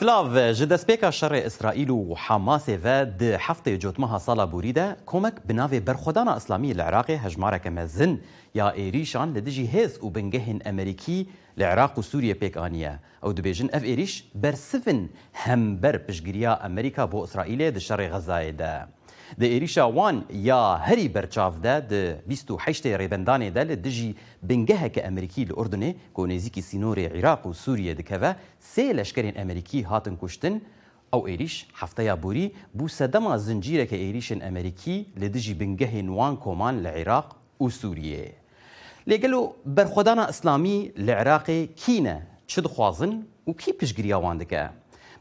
سلاف 0.00 0.54
ji 0.54 0.64
destpêka 0.64 1.10
şerê 1.12 1.46
İsraîl 1.46 1.88
û 1.88 2.14
Hamasê 2.14 2.84
ve 2.84 3.20
di 3.20 3.30
heftê 3.46 3.80
cotmeha 3.80 4.20
sala 4.20 4.52
borî 4.52 4.74
de 4.74 4.96
komek 5.06 5.48
bi 5.48 5.52
navê 5.52 5.86
berxwedana 5.86 6.36
Islamî 6.36 6.78
li 6.78 6.80
Iraqê 6.80 7.16
hejmareke 7.24 7.70
mezin 7.70 8.22
ya 8.54 8.74
êrîşan 8.76 9.34
li 9.34 9.46
dijî 9.46 9.66
hêz 9.74 9.98
û 9.98 10.14
bingehên 10.14 10.68
Amerîkî 10.68 11.26
li 11.58 11.62
Iraq 11.62 11.92
û 11.96 12.02
Sûriye 12.02 12.34
pêk 12.34 12.58
aniye. 12.58 12.94
Ew 13.22 13.30
dibêjin 13.36 13.68
ev 13.76 13.82
êrîş 13.82 14.24
د 19.38 19.42
ئێریشا 19.52 19.84
وان 19.96 20.24
یا 20.32 20.62
هەری 20.86 21.08
بەرچاودا 21.14 21.76
هشت 22.64 22.84
ڕێبندانێ 23.00 23.48
دا 23.56 23.62
لە 23.70 23.76
دژی 23.86 24.10
بنگەهەکە 24.48 25.00
ئەمریکی 25.06 25.46
لە 25.50 25.54
ئوردنێ 25.58 25.90
کۆ 26.16 26.22
نێزیکی 26.30 26.62
سینۆری 26.68 27.06
عێراق 27.14 27.46
و 27.46 27.52
سووریە 27.52 27.94
دکەوە 28.00 28.30
سێ 28.72 28.86
لەشکرێن 28.98 29.34
ئەمریکی 29.40 29.80
هاتن 29.90 30.16
کوشتن 30.20 30.54
ئەو 31.12 31.22
ئێریش 31.28 31.54
هەفتەیە 31.80 32.14
بوری 32.22 32.46
بوو 32.76 32.88
سەدەما 32.98 33.34
زنجیرەکە 33.46 33.96
ئێریشن 34.04 34.40
ئەمریکی 34.46 34.96
لە 35.20 35.26
دژی 35.34 35.54
بنگەهێن 35.60 36.08
وان 36.18 36.34
کۆمان 36.44 36.74
لە 36.84 36.90
عێراق 36.98 37.28
و 37.60 37.66
سووریێ. 37.80 38.26
لێگەل 39.10 39.32
و 39.38 39.42
بەرخۆدانە 39.76 40.24
ئەسلامی 40.30 40.78
لە 41.06 41.12
عێراقی 41.20 41.60
کینە 41.80 42.16
چ 42.50 42.52
دخوازن 42.66 43.12
و 43.48 43.52
کی 43.60 43.72
پشگیریاوان 43.78 44.36
دەکە 44.42 44.64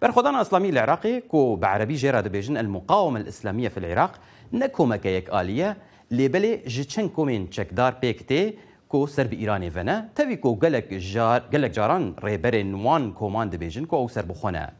dike? 0.00 0.08
برخدانا 0.08 0.40
اسلامي 0.40 0.68
العراقي 0.68 1.20
كو 1.20 1.56
بعربي 1.56 1.94
جيرا 1.94 2.20
دبيجن 2.20 2.56
المقاومة 2.56 3.20
الإسلامية 3.20 3.68
في 3.68 3.78
العراق 3.78 4.20
نكو 4.52 4.86
مكايك 4.86 5.34
اليه 5.34 5.76
لبلي 6.10 6.56
جيتشن 6.66 7.08
كومين 7.08 7.50
تشكدار 7.50 7.94
بيكتي 8.02 8.54
كو 8.88 9.06
سرب 9.06 9.32
ايراني 9.32 9.70
فنا 9.70 10.08
تبي 10.14 10.36
كو 10.36 10.54
قالك 10.54 10.94
جار 10.94 11.40
قالك 11.40 11.70
جاران 11.70 12.14
ريبرين 12.24 12.74
وان 12.74 13.12
كومان 13.12 13.50
دبيجن 13.50 13.84
كو 13.84 13.96
أو 13.96 14.08
سرب 14.08 14.32
خونا 14.32 14.72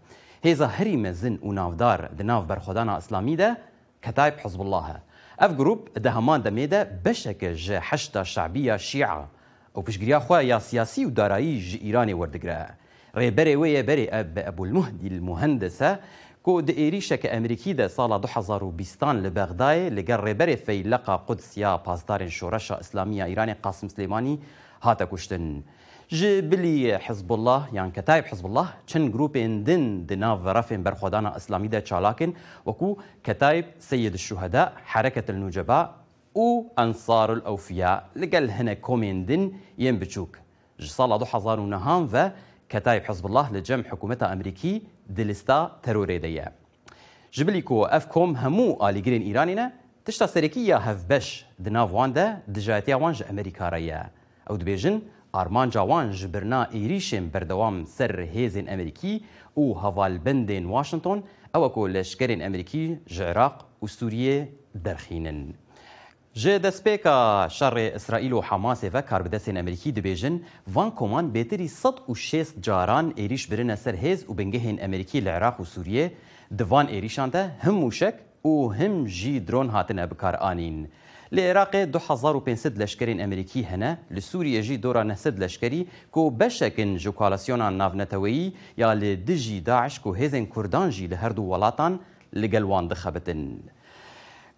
هيزا 0.42 0.66
هري 0.66 0.96
مزن 0.96 1.38
ونافدار 1.42 2.10
دناف 2.18 2.44
برخدانا 2.44 2.98
اسلامي 2.98 3.36
ده 3.36 3.58
كتايب 4.02 4.38
حزب 4.38 4.60
الله 4.60 5.00
اف 5.40 5.52
جروب 5.52 5.88
دهمان 5.96 6.42
دميدا 6.42 7.00
بشك 7.04 7.44
ج 7.44 7.72
حشتا 7.72 8.22
شعبيه 8.22 8.76
شيعه 8.76 9.28
أو 9.76 9.82
بشجريا 9.82 10.18
خو 10.18 10.36
يا 10.36 10.58
سياسي 10.58 11.06
ودارایی 11.06 11.60
ج 11.60 11.76
ایرانی 11.76 12.14
وردگره 12.14 12.87
ريبري 13.18 13.56
ويا 13.56 13.82
بري 13.82 14.08
أبو 14.10 14.64
المهدي 14.64 15.08
المهندسة 15.08 15.98
كو 16.42 16.60
دائريشة 16.60 17.16
كأمريكي 17.16 17.72
دا 17.72 17.88
صالة 17.88 18.16
دو 18.16 18.28
حزار 18.28 18.64
بيستان 18.64 19.22
لبغداي 19.22 19.90
لقر 19.90 20.24
ريبري 20.24 20.56
في 20.56 20.82
لقى 20.82 21.24
قدس 21.26 21.58
يا 21.58 21.76
بازدار 21.76 22.28
شورشة 22.28 22.80
إسلامية 22.80 23.24
إيراني 23.24 23.52
قاسم 23.52 23.88
سليماني 23.88 24.38
هاتا 24.82 25.04
كشتن 25.04 25.62
جبلي 26.10 26.98
حزب 26.98 27.32
الله 27.32 27.68
يعني 27.72 27.90
كتايب 27.90 28.24
حزب 28.24 28.46
الله 28.46 28.68
چن 28.86 29.10
جروب 29.10 29.36
اندن 29.36 30.06
دنا 30.06 30.36
فرافين 30.36 30.82
برخودانا 30.82 31.36
إسلامي 31.36 31.68
دا 31.68 31.80
چالاكن 31.80 32.32
وكو 32.66 32.98
كتايب 33.24 33.64
سيد 33.78 34.12
الشهداء 34.12 34.72
حركة 34.84 35.30
النجباء 35.30 35.94
و 36.34 36.62
أنصار 36.78 37.32
الأوفياء 37.32 38.08
لقل 38.16 38.50
هنا 38.50 38.74
كوميندن 38.74 39.52
ين 39.78 39.98
بچوك 39.98 40.38
جسالة 40.80 41.16
دو 41.16 41.24
حزار 41.24 41.60
ونهان 41.60 42.02
و 42.14 42.32
كتايب 42.68 43.04
حزب 43.04 43.26
الله 43.26 43.52
لجمع 43.52 43.82
حكومتها 43.82 44.32
أمريكي 44.32 44.82
دلستا 45.08 45.78
تروري 45.82 46.18
ديا 46.18 46.52
جبليكو 47.34 47.84
أفكم 47.84 48.36
همو 48.36 48.88
آلي 48.88 49.00
جرين 49.00 49.22
إيرانينا 49.22 49.72
تشتا 50.04 50.26
سريكية 50.26 50.76
هف 50.76 51.04
بش 51.10 51.44
دناف 51.58 51.92
واندا 51.92 52.42
دجاتيا 52.48 52.96
وانج 52.96 53.22
أمريكا 53.30 53.68
ريا 53.68 54.10
أو 54.50 54.56
دبيجن 54.56 55.02
ئارمان 55.34 55.70
جاوان 55.70 56.12
ji 56.12 56.28
êrîşên 56.72 57.32
berdewam 57.32 57.86
ser 57.86 58.10
hêzên 58.10 58.72
Amerîkî 58.72 59.22
û 59.56 59.74
havalbendên 59.74 60.62
Washington 60.62 61.24
ew 61.54 61.72
ku 61.72 61.88
leşkerên 61.88 62.46
Amerîkî 62.46 62.98
ji 63.06 63.22
Iraq 63.22 63.52
û 63.82 63.88
Sûriye 63.88 64.48
derxînin. 64.74 65.54
جه 66.38 66.58
دسپیکا 66.58 67.46
که 67.48 67.54
شر 67.54 67.90
اسرائیل 67.94 68.32
و 68.32 68.40
حماس 68.40 68.84
و 68.92 69.02
کاربدسین 69.02 69.56
امریکی 69.56 69.92
دو 69.92 70.02
بیجن 70.02 70.40
وان 70.72 70.90
کمان 70.90 71.30
بیتری 71.30 71.68
ست 71.68 72.08
و 72.10 72.14
شیست 72.14 72.54
جاران 72.62 73.12
ایریش 73.16 73.46
برین 73.46 73.70
اثر 73.70 73.94
هیز 73.94 74.24
و 74.30 74.34
بنگهین 74.34 74.84
امریکی 74.84 75.20
لعراق 75.20 75.60
و 75.60 75.64
سوریه 75.64 76.12
هم 77.60 77.74
موشک 77.74 78.14
و 78.44 78.68
هم 78.68 79.04
جی 79.04 79.40
درون 79.40 79.68
هاتن 79.68 79.98
ابکار 79.98 80.36
آنین 80.36 80.88
لعراق 81.32 81.76
دو 81.76 81.98
حزار 82.08 82.36
و 82.36 82.40
پینسد 82.40 82.82
لشکرین 82.82 83.20
امریکی 83.20 83.62
هنه 83.62 83.98
لسوریه 84.10 84.62
جی 84.62 84.76
دورا 84.76 85.02
نهسد 85.02 85.42
لشکری 85.42 85.86
کو 86.12 86.30
بشکن 86.30 86.96
جو 86.96 87.12
کالاسیونا 87.12 87.70
نافنتوی 87.70 88.52
یا 88.76 88.92
لدجی 88.92 89.60
داعش 89.60 90.00
کو 90.00 90.12
هیزن 90.12 90.44
کردان 90.44 90.90
جی 90.90 91.06
لهر 91.06 91.28
دو 91.28 91.42
ولاتان 91.42 92.00
دخبتن. 92.90 93.58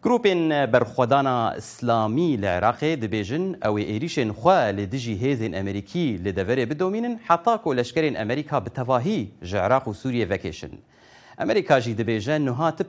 Du 0.02 0.08
welatan 0.08 0.48
li 0.48 0.56
gel 0.56 0.70
wan 0.70 0.70
dixebitin. 0.70 0.70
گروپên 0.70 0.72
berxwedana 0.72 1.56
İslamî 1.56 2.42
li 2.42 2.46
Iraqê 2.46 3.00
dibêjin 3.02 3.56
ew 3.68 3.80
ê 3.80 3.98
êrîşên 3.98 4.30
xwe 4.32 4.76
li 4.76 4.92
dijî 4.92 5.16
hêzên 5.22 5.60
Amerîkî 5.60 6.24
li 6.24 6.30
deverê 6.30 6.70
bidomînin 6.70 7.20
heta 7.28 7.62
ku 7.62 7.76
leşkerên 7.76 8.18
Amerîka 8.22 8.66
bi 8.66 8.70
tevahî 8.70 9.30
ji 9.42 9.56
Iraq 9.56 9.84
û 9.86 9.94
Sûriye 9.94 10.28
vekêşin. 10.28 10.72
Amerîka 11.38 11.80
jî 11.80 11.96
dibêje 11.96 12.44
niha 12.44 12.76
ti 12.76 12.84